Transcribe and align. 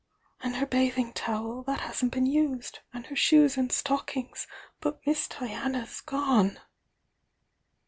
"And 0.41 0.55
her 0.55 0.65
bath 0.65 0.97
ing 0.97 1.13
towel,— 1.13 1.61
that 1.67 1.81
hasn't 1.81 2.11
been 2.13 2.25
used. 2.25 2.79
And 2.91 3.05
her 3.05 3.15
shoes 3.15 3.55
and 3.55 3.71
stockings. 3.71 4.47
But 4.79 4.99
Miss 5.05 5.27
Diana's 5.27 6.01
gone!" 6.03 6.59